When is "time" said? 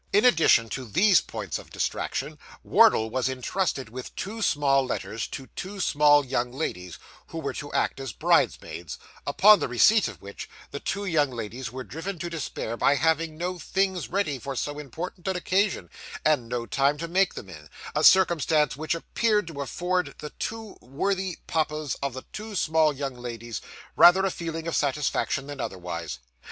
16.65-16.97